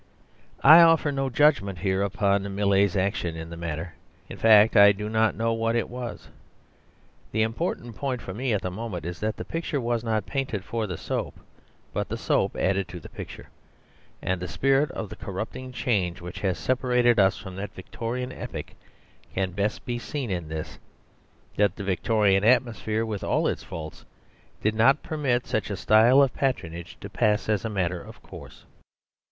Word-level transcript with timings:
I 0.63 0.81
offer 0.81 1.11
no 1.11 1.29
judgment 1.29 1.77
here 1.77 2.01
upon 2.01 2.55
Millais's 2.55 2.97
action 2.97 3.35
in 3.35 3.51
the 3.51 3.55
matter; 3.55 3.93
in 4.29 4.37
fact, 4.39 4.75
I 4.75 4.93
do 4.93 5.09
not 5.09 5.35
know 5.35 5.53
what 5.53 5.75
it 5.75 5.87
was. 5.89 6.27
The 7.31 7.43
important 7.43 7.95
point 7.95 8.19
for 8.19 8.33
me 8.33 8.51
at 8.51 8.63
the 8.63 8.71
moment 8.71 9.05
is 9.05 9.19
that 9.19 9.37
the 9.37 9.45
picture 9.45 9.79
was 9.79 10.03
not 10.03 10.25
painted 10.25 10.63
for 10.65 10.87
the 10.87 10.97
soap, 10.97 11.39
but 11.93 12.09
the 12.09 12.17
soap 12.17 12.55
added 12.55 12.87
to 12.87 12.99
the 12.99 13.09
picture. 13.09 13.49
And 14.23 14.41
the 14.41 14.47
spirit 14.47 14.89
of 14.89 15.07
the 15.09 15.15
corrupting 15.15 15.71
change 15.71 16.19
which 16.19 16.39
has 16.39 16.57
separated 16.57 17.19
us 17.19 17.37
from 17.37 17.55
that 17.57 17.75
Victorian 17.75 18.31
epoch 18.31 18.73
can 19.35 19.51
be 19.51 19.55
best 19.61 19.81
seen 19.99 20.31
in 20.31 20.47
this: 20.49 20.79
that 21.57 21.75
the 21.75 21.83
Victorian 21.83 22.43
atmosphere, 22.43 23.05
with 23.05 23.23
all 23.23 23.45
its 23.45 23.61
faults, 23.61 24.03
did 24.63 24.73
not 24.73 25.03
permit 25.03 25.45
such 25.45 25.69
a 25.69 25.77
style 25.77 26.23
of 26.23 26.33
patronage 26.33 26.97
to 27.01 27.07
pass 27.07 27.47
as 27.47 27.63
a 27.63 27.69
matter 27.69 28.01
of 28.01 28.23
course. 28.23 28.65